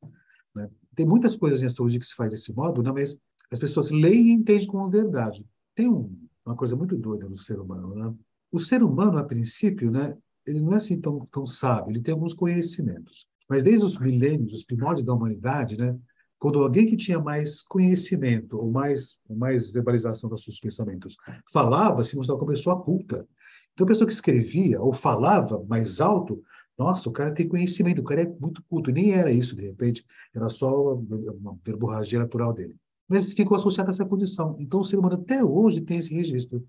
[0.54, 0.68] Né?
[0.94, 2.90] Tem muitas coisas em astrologia que se faz desse modo, né?
[2.92, 3.18] mas
[3.52, 5.46] as pessoas leem e entendem como verdade.
[5.74, 7.94] Tem um, uma coisa muito doida no ser humano.
[7.94, 8.14] Né?
[8.50, 12.12] O ser humano, a princípio, né, ele não é assim tão, tão sábio, ele tem
[12.12, 13.26] alguns conhecimentos.
[13.48, 15.98] Mas desde os milênios, os primórdios da humanidade, né,
[16.38, 21.16] quando alguém que tinha mais conhecimento ou mais, mais verbalização dos seus pensamentos
[21.52, 23.26] falava, se mostrava como pessoa culta.
[23.72, 26.42] Então, a pessoa que escrevia ou falava mais alto,
[26.78, 28.90] nossa, o cara tem conhecimento, o cara é muito culto.
[28.90, 30.04] E nem era isso, de repente,
[30.34, 32.76] era só uma verborragia natural dele.
[33.08, 34.56] Mas ficou associado a essa condição.
[34.58, 36.66] Então, o ser humano até hoje tem esse registro.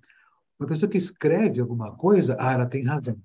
[0.60, 3.18] Uma pessoa que escreve alguma coisa, ah, ela tem razão.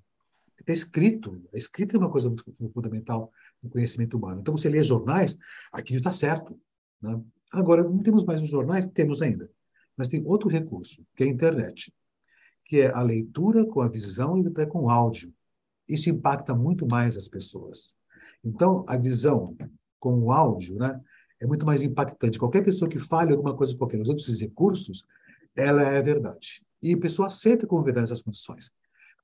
[0.63, 1.41] Está escrito.
[1.53, 4.39] A escrita é uma coisa muito fundamental no conhecimento humano.
[4.39, 5.37] Então, você lê jornais,
[5.71, 6.57] aquilo está certo.
[7.01, 7.21] Né?
[7.51, 8.85] Agora, não temos mais os jornais?
[8.85, 9.49] Temos ainda.
[9.95, 11.93] Mas tem outro recurso, que é a internet,
[12.65, 15.33] que é a leitura com a visão e até com o áudio.
[15.87, 17.93] Isso impacta muito mais as pessoas.
[18.43, 19.55] Então, a visão
[19.99, 20.99] com o áudio né,
[21.41, 22.39] é muito mais impactante.
[22.39, 25.03] Qualquer pessoa que fale alguma coisa qualquer usando esses recursos,
[25.55, 26.65] ela é verdade.
[26.81, 28.71] E a pessoa aceita como verdade essas condições.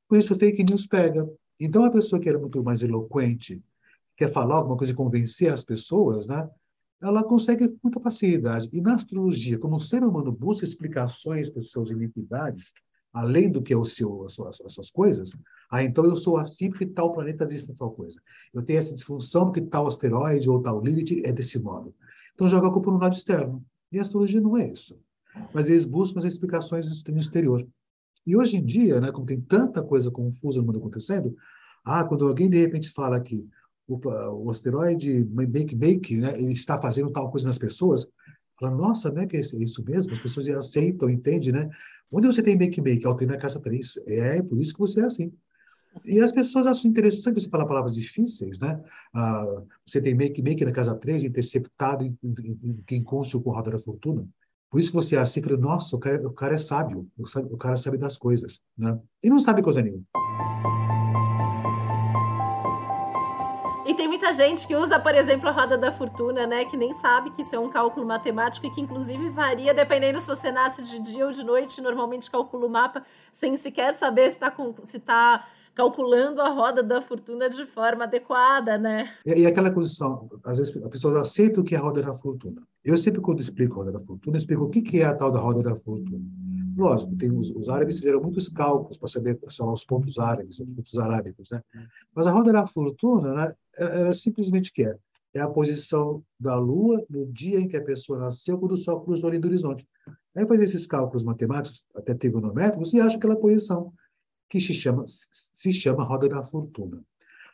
[0.10, 1.30] Por isso, fake news pega.
[1.60, 3.63] Então, a pessoa que era muito mais eloquente,
[4.17, 6.50] quer falar alguma coisa e convencer as pessoas, né?
[7.02, 8.69] ela consegue com muita facilidade.
[8.74, 12.74] E na astrologia, como o ser humano busca explicações para as suas iniquidades,
[13.13, 15.32] além do que é o seu, as, suas, as suas coisas,
[15.72, 18.22] ah, então eu sou assim porque tal planeta diz tal coisa.
[18.54, 21.95] Eu tenho essa disfunção porque tal asteroide ou tal Lilith é desse modo.
[22.34, 23.63] Então joga a culpa no lado externo.
[23.91, 25.00] E a astrologia não é isso.
[25.54, 27.65] Mas eles buscam as explicações no exterior.
[28.25, 31.36] E hoje em dia, né, como tem tanta coisa confusa no mundo acontecendo,
[31.84, 33.47] ah, quando alguém de repente fala que
[33.88, 33.99] o,
[34.43, 38.08] o asteroide Make Make, né, ele está fazendo tal coisa nas pessoas,
[38.60, 40.13] fala, nossa, né, que é isso mesmo?
[40.13, 41.69] As pessoas aceitam, entendem, né?
[42.12, 43.01] Onde você tem Make Make?
[43.01, 43.97] Tenho na casa 3.
[44.08, 45.32] É, por isso que você é assim.
[46.05, 48.82] E as pessoas acham interessante você falar palavras difíceis, né?
[49.13, 53.71] Ah, você tem make make na casa 3, interceptado em, em, em, em com Roda
[53.71, 54.27] da Fortuna.
[54.69, 57.75] Por isso que você assim, fala, nossa, o cara, o cara é sábio, o cara
[57.75, 58.99] sabe das coisas, né?
[59.23, 60.03] E não sabe coisa nenhuma.
[63.84, 66.65] E tem muita gente que usa, por exemplo, a roda da fortuna, né?
[66.65, 70.27] Que nem sabe que isso é um cálculo matemático e que, inclusive, varia dependendo se
[70.27, 71.82] você nasce de dia ou de noite.
[71.82, 73.03] Normalmente calcula o mapa
[73.34, 74.51] sem sequer saber se está
[75.03, 75.47] tá
[75.80, 79.13] calculando a roda da fortuna de forma adequada, né?
[79.26, 82.13] E, e aquela condição, às vezes as pessoas aceitam o que é a roda da
[82.13, 82.62] fortuna.
[82.84, 85.32] Eu sempre, quando explico a roda da fortuna, explico o que, que é a tal
[85.32, 86.20] da roda da fortuna.
[86.76, 90.60] Lógico, tem os, os árabes fizeram muitos cálculos para saber quais são os pontos árabes,
[90.60, 91.62] os pontos arábicos, né?
[92.13, 95.00] Mas a roda da fortuna, né, ela, simplesmente quer
[95.34, 99.00] é a posição da Lua no dia em que a pessoa nasceu, quando o Sol
[99.02, 99.88] cruzou ali do horizonte.
[100.36, 103.94] Aí faz esses cálculos matemáticos, até trigonométricos, e acha aquela posição
[104.49, 107.03] que se chama, se chama roda da fortuna.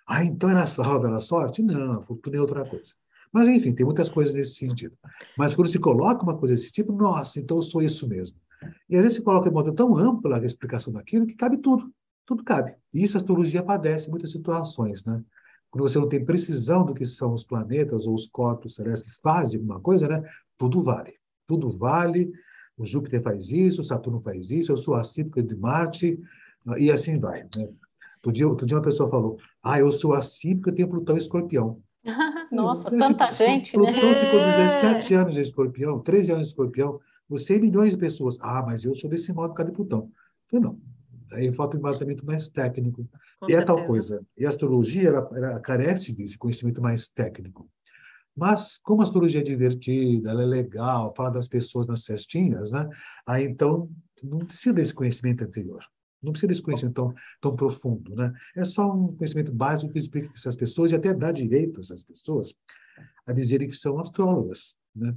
[0.07, 1.61] Ah, então era a roda da sorte?
[1.61, 2.93] Não, a fortuna é outra coisa.
[3.33, 4.95] Mas, enfim, tem muitas coisas nesse sentido.
[5.37, 8.37] Mas quando se coloca uma coisa desse tipo, nossa, então eu sou isso mesmo.
[8.89, 11.91] E às vezes se coloca de modo tão amplo a explicação daquilo que cabe tudo.
[12.25, 12.75] Tudo cabe.
[12.93, 15.21] E isso a astrologia padece em muitas situações, né?
[15.69, 19.21] Quando você não tem precisão do que são os planetas ou os corpos celestes que
[19.21, 20.23] fazem alguma coisa, né?
[20.57, 21.15] Tudo vale.
[21.45, 22.31] Tudo vale.
[22.77, 26.19] O Júpiter faz isso, o Saturno faz isso, eu sou a cíclica de Marte,
[26.77, 27.43] e assim vai.
[27.55, 27.69] Né?
[28.17, 31.15] Outro, dia, outro dia uma pessoa falou, ah, eu sou assim porque eu tenho Plutão
[31.15, 31.79] em escorpião.
[32.51, 33.99] Nossa, eu, tanta fico, gente, Plutão né?
[33.99, 36.99] Plutão ficou 17 anos em escorpião, 13 anos em escorpião,
[37.35, 38.37] 100 milhões de pessoas.
[38.41, 40.11] Ah, mas eu sou desse modo por causa de Plutão.
[40.51, 40.79] Eu não.
[41.33, 43.07] Aí falta um embasamento mais técnico.
[43.39, 43.61] Com e certeza.
[43.61, 44.25] é tal coisa.
[44.37, 47.67] E a astrologia ela, ela carece desse conhecimento mais técnico.
[48.35, 52.89] Mas, como a astrologia é divertida, ela é legal, fala das pessoas nas festinhas, né?
[53.25, 53.89] aí então
[54.21, 55.85] não precisa desse conhecimento anterior.
[56.25, 58.15] Não precisa desse conhecimento tão, tão profundo.
[58.15, 58.33] Né?
[58.55, 62.03] É só um conhecimento básico que explica essas pessoas e até dá direito a essas
[62.03, 62.53] pessoas
[63.25, 64.75] a dizerem que são astrólogas.
[64.95, 65.15] Né?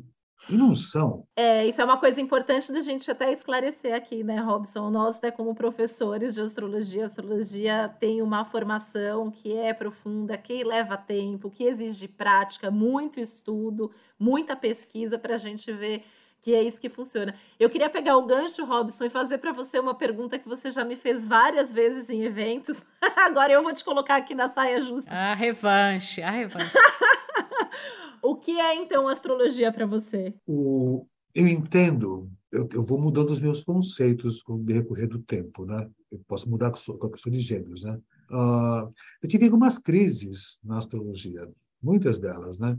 [0.49, 1.27] E não são.
[1.37, 4.89] É, isso é uma coisa importante da gente até esclarecer aqui, né, Robson?
[4.89, 10.97] Nós, né, como professores de astrologia, astrologia tem uma formação que é profunda, que leva
[10.97, 16.05] tempo, que exige prática, muito estudo, muita pesquisa para a gente ver
[16.43, 17.35] que é isso que funciona.
[17.59, 20.85] Eu queria pegar o gancho, Robson, e fazer para você uma pergunta que você já
[20.85, 22.85] me fez várias vezes em eventos.
[23.17, 25.11] Agora eu vou te colocar aqui na saia justa.
[25.11, 26.73] A revanche, a revanche.
[28.23, 30.35] o que é então astrologia para você?
[30.47, 35.65] O, eu entendo, eu, eu, vou mudando os meus conceitos com o decorrer do tempo,
[35.65, 35.89] né?
[36.11, 37.99] Eu posso mudar com a questão de gêneros, né?
[38.31, 41.49] Uh, eu tive algumas crises na astrologia,
[41.83, 42.79] muitas delas, né?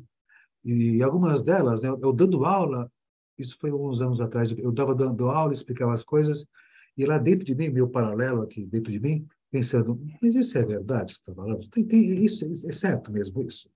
[0.64, 2.92] E algumas delas, né, eu dando aula,
[3.40, 4.52] isso foi uns anos atrás.
[4.52, 6.46] Eu estava dando aula, explicava as coisas,
[6.98, 10.66] e lá dentro de mim, meu paralelo aqui dentro de mim, pensando, mas isso é
[10.66, 11.70] verdade que você está falando?
[11.70, 13.70] Tem, tem, isso, é certo mesmo isso?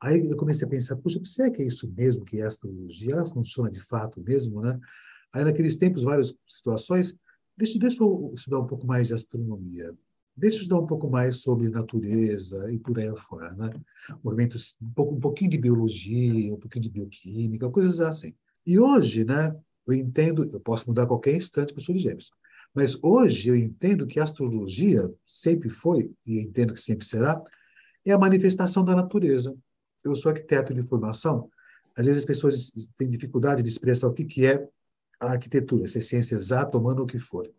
[0.00, 3.12] Aí eu comecei a pensar, puxa, será que é isso mesmo que é a astrologia?
[3.12, 4.78] Ela funciona de fato mesmo, né?
[5.34, 7.14] Aí naqueles tempos, várias situações,
[7.56, 9.94] deixa, deixa eu estudar um pouco mais de astronomia,
[10.36, 13.70] deixa eu estudar um pouco mais sobre natureza e por aí afora, né?
[14.22, 18.34] Movimentos, um, pouco, um pouquinho de biologia, um pouquinho de bioquímica, coisas assim.
[18.66, 19.54] E hoje, né,
[19.86, 22.30] eu entendo, eu posso mudar a qualquer instante com o de Gêmeos,
[22.74, 27.40] mas hoje eu entendo que a astrologia sempre foi, e entendo que sempre será,
[28.04, 29.56] é a manifestação da natureza.
[30.04, 31.48] Eu sou arquiteto de formação,
[31.96, 34.68] às vezes as pessoas têm dificuldade de expressar o que, que é
[35.18, 37.50] a arquitetura, se é ciência exata, tomando o que for.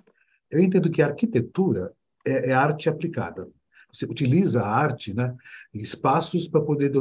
[0.52, 1.92] Eu entendo que a arquitetura
[2.26, 3.50] é, é arte aplicada.
[3.92, 5.36] Você utiliza a arte, né,
[5.74, 6.92] espaços para poder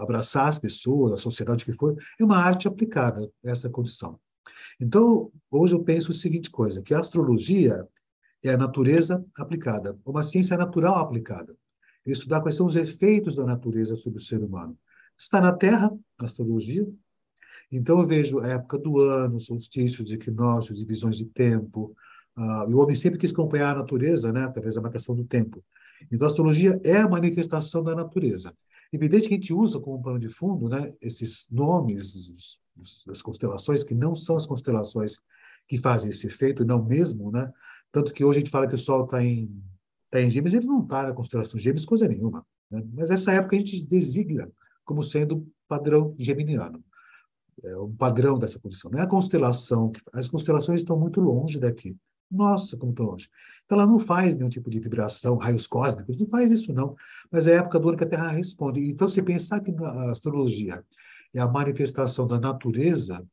[0.00, 4.18] abraçar as pessoas, a sociedade que for, é uma arte aplicada essa condição.
[4.80, 7.86] Então, hoje eu penso o seguinte coisa, que a astrologia
[8.42, 11.56] é a natureza aplicada, uma ciência natural aplicada.
[12.04, 14.76] Estudar quais são os efeitos da natureza sobre o ser humano.
[15.16, 16.84] Está na Terra, a astrologia,
[17.70, 21.96] então eu vejo a época do ano, solstícios, equinócios, divisões de tempo,
[22.36, 25.62] Uh, e o homem sempre quis acompanhar a natureza, né, através da marcação do tempo.
[26.10, 28.54] Então, a astrologia é a manifestação da natureza.
[28.92, 32.58] Evidente que a gente usa como pano de fundo né, esses nomes
[33.06, 35.18] das constelações, que não são as constelações
[35.68, 37.50] que fazem esse efeito, não mesmo, né?
[37.90, 39.62] Tanto que hoje a gente fala que o Sol está em,
[40.10, 42.44] tá em Gêmeos, ele não está na constelação Gêmeos, coisa nenhuma.
[42.70, 42.82] Né?
[42.92, 44.50] Mas essa época a gente designa
[44.84, 46.82] como sendo padrão geminiano.
[47.62, 48.90] É um padrão dessa condição.
[48.90, 51.96] Não é a constelação, que, as constelações estão muito longe daqui.
[52.32, 53.28] Nossa, como estou longe.
[53.66, 56.96] Então, ela não faz nenhum tipo de vibração, raios cósmicos, não faz isso, não.
[57.30, 58.80] Mas é a época do ano que a Terra responde.
[58.80, 60.82] Então, se pensar que a astrologia
[61.34, 63.24] é a manifestação da natureza,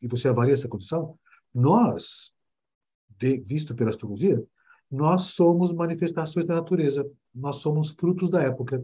[0.00, 1.18] e você avalia essa condição,
[1.52, 2.32] nós,
[3.18, 4.42] de, visto pela astrologia,
[4.90, 7.08] nós somos manifestações da natureza.
[7.34, 8.78] Nós somos frutos da época.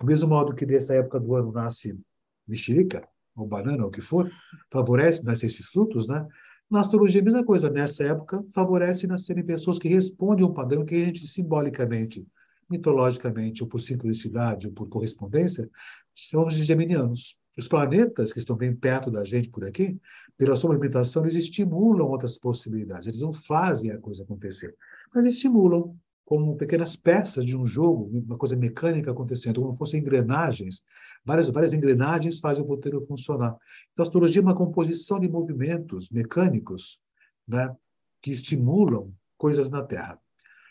[0.00, 1.98] Do mesmo modo que nessa época do ano nasce
[2.46, 4.30] mexerica, ou banana, ou o que for,
[4.70, 6.26] favorece nascer esses frutos, né?
[6.72, 7.68] Na astrologia, a mesma coisa.
[7.68, 12.26] Nessa época, favorece nascerem pessoas que respondem a um padrão que a gente simbolicamente,
[12.68, 15.68] mitologicamente, ou por sincronicidade, ou por correspondência,
[16.14, 17.36] chamamos de geminianos.
[17.58, 20.00] Os planetas que estão bem perto da gente por aqui,
[20.38, 23.06] pela sua movimentação, eles estimulam outras possibilidades.
[23.06, 24.74] Eles não fazem a coisa acontecer,
[25.14, 30.82] mas estimulam como pequenas peças de um jogo, uma coisa mecânica acontecendo, como fossem engrenagens.
[31.24, 33.56] Várias, várias engrenagens fazem o roteiro funcionar.
[33.92, 37.00] Então, a astrologia é uma composição de movimentos mecânicos
[37.46, 37.74] né,
[38.20, 40.18] que estimulam coisas na Terra.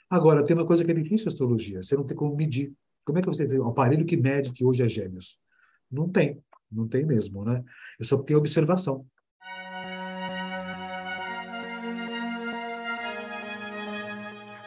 [0.09, 2.73] Agora, tem uma coisa que é difícil a astrologia, você não tem como medir.
[3.05, 5.39] Como é que você tem um aparelho que mede que hoje é gêmeos?
[5.89, 7.63] Não tem, não tem mesmo, né?
[7.99, 9.05] Eu só tenho observação.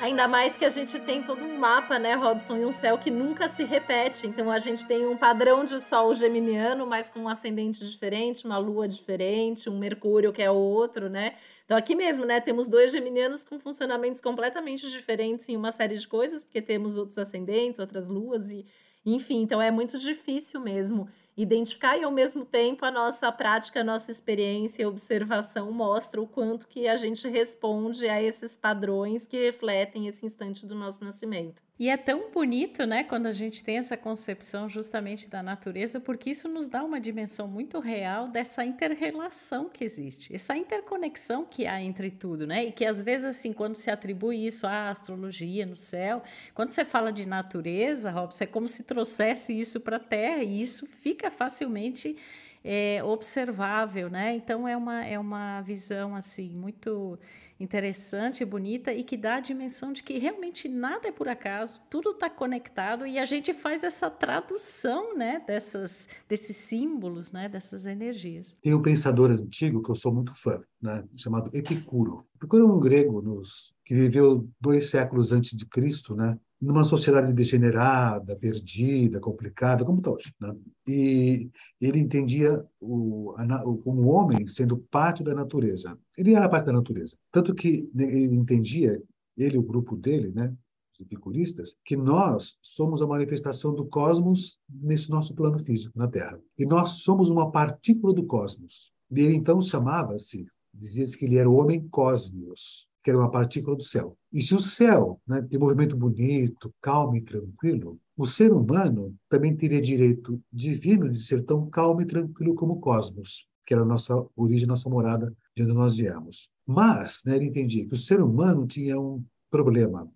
[0.05, 3.11] Ainda mais que a gente tem todo um mapa, né, Robson, e um céu que
[3.11, 4.27] nunca se repete.
[4.27, 8.59] Então a gente tem um padrão de sol geminiano, mas com um ascendente diferente, uma
[8.59, 11.37] lua diferente, um Mercúrio que é outro, né?
[11.65, 16.07] Então aqui mesmo, né, temos dois geminianos com funcionamentos completamente diferentes em uma série de
[16.07, 18.67] coisas, porque temos outros ascendentes, outras luas e
[19.07, 23.85] enfim, então é muito difícil mesmo identificar e ao mesmo tempo a nossa prática, a
[23.85, 29.37] nossa experiência e observação mostra o quanto que a gente responde a esses padrões que
[29.37, 31.65] refletem esse instante do nosso nascimento.
[31.77, 36.31] E é tão bonito, né, quando a gente tem essa concepção justamente da natureza, porque
[36.31, 41.83] isso nos dá uma dimensão muito real dessa interrelação que existe, essa interconexão que há
[41.83, 42.67] entre tudo, né?
[42.67, 46.23] E que às vezes assim, quando se atribui isso à astrologia no céu,
[46.55, 50.63] quando você fala de natureza, Robson, é como se trouxesse isso para a Terra e
[50.63, 52.17] isso fica facilmente
[52.65, 54.35] é, observável, né?
[54.35, 57.19] Então é uma é uma visão assim muito
[57.59, 62.11] interessante, bonita e que dá a dimensão de que realmente nada é por acaso, tudo
[62.11, 68.57] está conectado e a gente faz essa tradução, né, dessas, desses símbolos, né, dessas energias.
[68.61, 72.27] Tem um pensador antigo que eu sou muito fã, né, chamado Epicuro.
[72.37, 77.33] Epicuro é um grego nos, que viveu dois séculos antes de Cristo, né, numa sociedade
[77.33, 80.35] degenerada, perdida, complicada, como está hoje.
[80.41, 80.57] Né?
[80.89, 85.99] E ele entendia o, a, o, homem sendo parte da natureza.
[86.17, 87.17] Ele era parte da natureza.
[87.31, 89.01] Tanto que ele entendia,
[89.37, 90.55] ele e o grupo dele, né,
[90.93, 96.41] os epicuristas, que nós somos a manifestação do cosmos nesse nosso plano físico, na Terra.
[96.59, 98.93] E nós somos uma partícula do cosmos.
[99.11, 103.77] E ele então chamava-se, dizia-se que ele era o homem cósmos, que era uma partícula
[103.77, 104.17] do céu.
[104.33, 109.55] E se o céu né, tem movimento bonito, calmo e tranquilo, o ser humano também
[109.55, 113.87] teria direito divino de ser tão calmo e tranquilo como o cosmos, que era a
[113.87, 116.49] nossa origem, nossa morada, de onde nós viemos.
[116.67, 120.11] Mas né, ele entendia que o ser humano tinha um problema,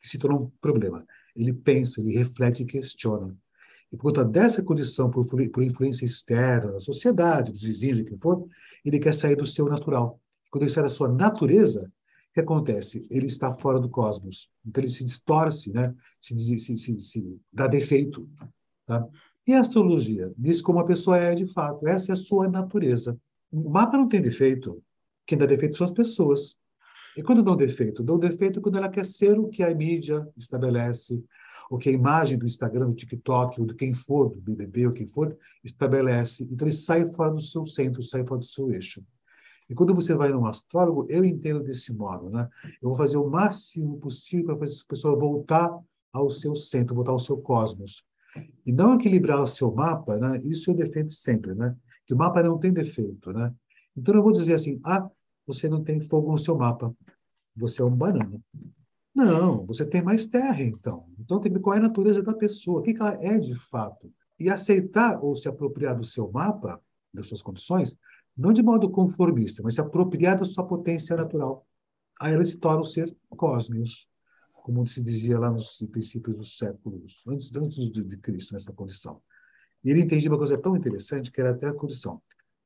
[0.00, 1.04] que se tornou um problema.
[1.36, 3.36] Ele pensa, ele reflete e questiona.
[3.92, 8.18] E por conta dessa condição, por, por influência externa, da sociedade, dos vizinhos, de quem
[8.18, 8.46] for,
[8.82, 10.18] ele quer sair do seu natural.
[10.50, 11.92] Quando ele sai da sua natureza,
[12.30, 13.06] o que acontece?
[13.10, 14.50] Ele está fora do cosmos.
[14.64, 15.92] Então ele se distorce, né?
[16.20, 18.28] se, se, se, se dá defeito.
[18.86, 19.06] Tá?
[19.46, 21.86] E a astrologia diz como a pessoa é de fato.
[21.88, 23.18] Essa é a sua natureza.
[23.50, 24.80] O mapa não tem defeito.
[25.26, 26.56] Quem dá defeito são as pessoas.
[27.16, 28.02] E quando dão defeito?
[28.02, 31.24] Dão defeito quando ela quer ser o que a mídia estabelece,
[31.68, 34.92] o que a imagem do Instagram, do TikTok, ou de quem for, do BBB, ou
[34.92, 36.44] quem for, estabelece.
[36.44, 39.02] Então ele sai fora do seu centro, sai fora do seu eixo.
[39.70, 42.48] E quando você vai num astrólogo, eu entendo desse modo, né?
[42.82, 45.78] Eu vou fazer o máximo possível para fazer essa pessoa voltar
[46.12, 48.04] ao seu centro, voltar ao seu cosmos.
[48.66, 50.40] E não equilibrar o seu mapa, né?
[50.42, 51.76] Isso eu defendo sempre, né?
[52.04, 53.54] Que o mapa não tem defeito, né?
[53.96, 55.08] Então eu vou dizer assim: "Ah,
[55.46, 56.92] você não tem fogo no seu mapa.
[57.56, 58.40] Você é um banana".
[59.14, 61.06] Não, você tem mais terra, então.
[61.18, 63.54] Então tem que ver qual é a natureza da pessoa, o que ela é de
[63.54, 64.12] fato.
[64.38, 66.80] E aceitar ou se apropriar do seu mapa,
[67.12, 67.96] das suas condições,
[68.40, 71.66] não de modo conformista, mas se apropriar da sua potência natural.
[72.18, 74.08] Aí ela se torna o ser cósmicos,
[74.52, 79.20] como se dizia lá nos princípios dos séculos, antes, antes de Cristo, nessa condição.
[79.84, 82.22] E ele entendia uma coisa tão interessante, que era até a condição.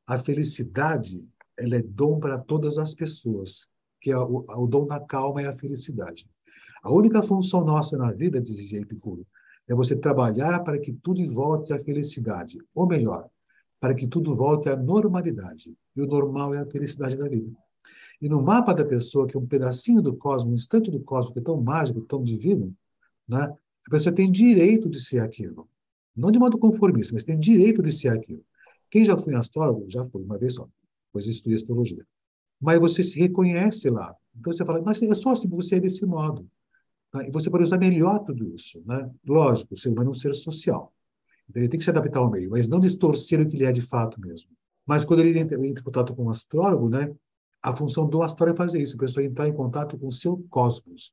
[0.07, 3.69] A felicidade ela é dom para todas as pessoas,
[4.01, 6.31] que é o, o dom da calma é a felicidade.
[6.85, 9.27] A única função nossa na vida, dizia Epicuro,
[9.67, 13.29] é você trabalhar para que tudo volte à felicidade, ou melhor,
[13.85, 15.77] para que tudo volte à normalidade.
[15.95, 17.55] E o normal é a felicidade da vida.
[18.19, 21.35] E no mapa da pessoa, que é um pedacinho do cosmos, um instante do cosmos,
[21.35, 22.75] que é tão mágico, tão divino,
[23.29, 23.43] né?
[23.87, 25.69] a pessoa tem direito de ser aquilo.
[26.17, 28.43] Não de modo conformista, mas tem direito de ser aquilo.
[28.91, 30.67] Quem já foi astrólogo, já foi uma vez só,
[31.13, 32.07] pois estudei astrologia.
[32.59, 34.17] Mas você se reconhece lá.
[34.35, 36.49] Então você fala, mas é só assim, você é desse modo.
[37.11, 37.23] Tá?
[37.29, 38.83] E você pode usar melhor tudo isso.
[38.87, 39.11] Né?
[39.27, 40.91] Lógico, o ser humano é um ser social.
[41.49, 43.73] Então, ele tem que se adaptar ao meio, mas não distorcer o que ele é
[43.73, 44.51] de fato mesmo.
[44.87, 47.15] Mas quando ele entra, entra em contato com um astrólogo, né,
[47.65, 50.37] A função do astral é fazer isso, a pessoa entrar em contato com o seu
[50.51, 51.11] cosmos,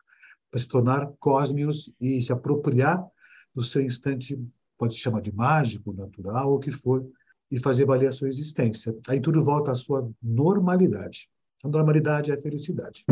[0.51, 3.01] para se tornar cósmios e se apropriar
[3.55, 4.37] do seu instante,
[4.77, 7.07] pode chamar de mágico, natural, ou o que for,
[7.49, 8.93] e fazer valer a sua existência.
[9.07, 11.29] Aí tudo volta à sua normalidade.
[11.63, 13.05] A normalidade é a felicidade.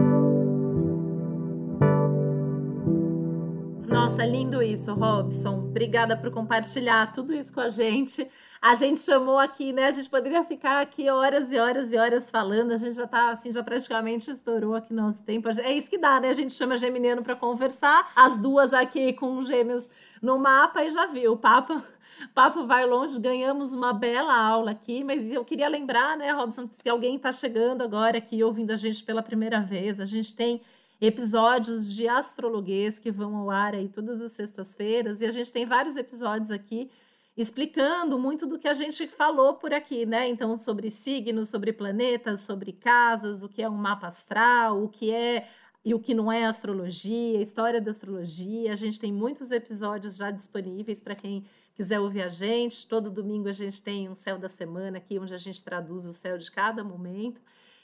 [3.89, 5.65] Nossa, lindo isso, Robson.
[5.67, 8.29] Obrigada por compartilhar tudo isso com a gente.
[8.61, 9.85] A gente chamou aqui, né?
[9.85, 12.71] A gente poderia ficar aqui horas e horas e horas falando.
[12.71, 15.49] A gente já tá assim, já praticamente estourou aqui nosso tempo.
[15.49, 16.29] É isso que dá, né?
[16.29, 18.11] A gente chama Geminiano para conversar.
[18.15, 19.89] As duas aqui com gêmeos
[20.21, 21.33] no mapa e já viu.
[21.33, 21.81] O papo,
[22.35, 23.19] papo vai longe.
[23.19, 27.81] Ganhamos uma bela aula aqui, mas eu queria lembrar, né, Robson, se alguém está chegando
[27.81, 30.61] agora aqui ouvindo a gente pela primeira vez, a gente tem
[30.99, 35.65] episódios de astrologuês que vão ao ar aí todas as sextas-feiras, e a gente tem
[35.65, 36.89] vários episódios aqui
[37.37, 40.27] explicando muito do que a gente falou por aqui, né?
[40.27, 45.09] Então, sobre signos, sobre planetas, sobre casas, o que é um mapa astral, o que
[45.09, 45.47] é
[45.85, 48.73] e o que não é astrologia, história da astrologia.
[48.73, 52.85] A gente tem muitos episódios já disponíveis para quem quiser ouvir a gente.
[52.85, 56.11] Todo domingo a gente tem um céu da semana aqui, onde a gente traduz o
[56.11, 57.41] céu de cada momento.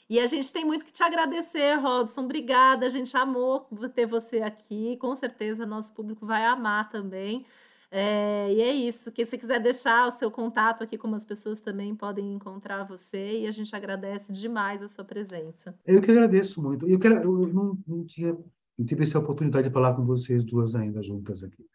[0.08, 2.22] E a gente tem muito que te agradecer, Robson.
[2.22, 4.96] Obrigada, a gente amou ter você aqui.
[4.98, 7.44] Com certeza nosso público vai amar também.
[7.90, 9.10] É, e é isso.
[9.10, 13.40] Que se quiser deixar o seu contato aqui, como as pessoas também podem encontrar você,
[13.40, 15.74] e a gente agradece demais a sua presença.
[15.84, 16.88] Eu que agradeço muito.
[16.88, 18.32] Eu, quero, eu não, não, tinha,
[18.78, 21.66] não tive essa oportunidade de falar com vocês duas ainda juntas aqui.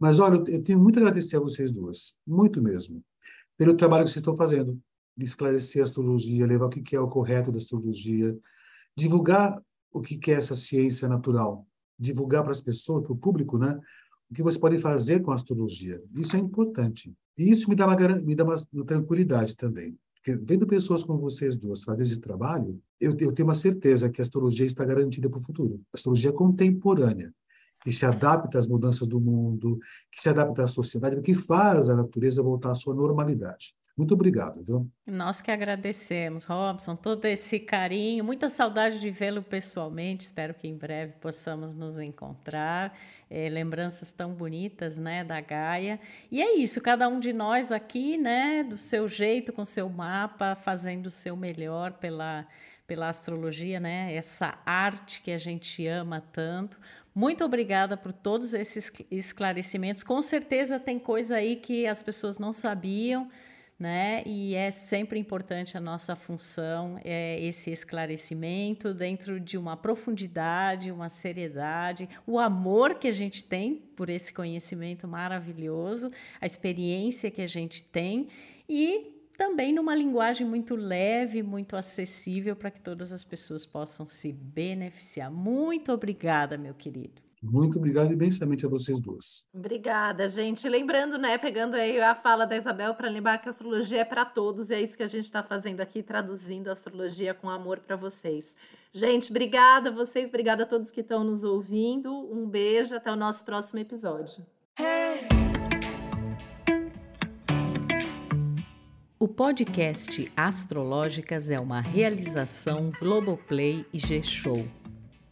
[0.00, 3.02] Mas olha, eu tenho muito a agradecer a vocês duas, muito mesmo,
[3.56, 4.80] pelo trabalho que vocês estão fazendo
[5.18, 8.38] de esclarecer a astrologia, levar o que é o correto da astrologia,
[8.96, 9.60] divulgar
[9.92, 11.66] o que é essa ciência natural,
[11.98, 13.76] divulgar para as pessoas, para o público, né?
[14.30, 16.00] O que você pode fazer com a astrologia.
[16.14, 17.12] Isso é importante.
[17.36, 18.56] E isso me dá uma, me dá uma,
[18.86, 19.98] tranquilidade também.
[20.14, 24.20] Porque vendo pessoas como vocês duas fazer esse trabalho, eu, eu tenho uma certeza que
[24.20, 25.80] a astrologia está garantida para o futuro.
[25.92, 27.34] A astrologia contemporânea,
[27.82, 29.80] que se adapta às mudanças do mundo,
[30.12, 33.74] que se adapta à sociedade, que faz a natureza voltar à sua normalidade.
[33.98, 34.88] Muito obrigado, viu?
[35.04, 40.24] Nós que agradecemos, Robson, todo esse carinho, muita saudade de vê-lo pessoalmente.
[40.24, 42.96] Espero que em breve possamos nos encontrar.
[43.28, 45.98] É, lembranças tão bonitas, né, da Gaia.
[46.30, 50.54] E é isso, cada um de nós aqui, né, do seu jeito, com seu mapa,
[50.54, 52.46] fazendo o seu melhor pela
[52.86, 54.14] pela astrologia, né?
[54.14, 56.80] Essa arte que a gente ama tanto.
[57.14, 60.02] Muito obrigada por todos esses esclarecimentos.
[60.02, 63.28] Com certeza tem coisa aí que as pessoas não sabiam
[63.78, 64.22] né?
[64.26, 71.08] E é sempre importante a nossa função, é esse esclarecimento dentro de uma profundidade, uma
[71.08, 76.10] seriedade, o amor que a gente tem por esse conhecimento maravilhoso,
[76.40, 78.28] a experiência que a gente tem
[78.68, 84.32] e também numa linguagem muito leve, muito acessível para que todas as pessoas possam se
[84.32, 85.30] beneficiar.
[85.30, 87.27] Muito obrigada, meu querido.
[87.42, 89.46] Muito obrigado imensamente a vocês duas.
[89.54, 90.68] Obrigada, gente.
[90.68, 94.24] Lembrando, né, pegando aí a fala da Isabel para lembrar que a astrologia é para
[94.24, 97.78] todos e é isso que a gente está fazendo aqui, traduzindo a astrologia com amor
[97.78, 98.56] para vocês.
[98.92, 102.12] Gente, obrigada a vocês, obrigada a todos que estão nos ouvindo.
[102.12, 104.44] Um beijo, até o nosso próximo episódio.
[109.20, 114.77] O podcast Astrológicas é uma realização Globoplay e G-Show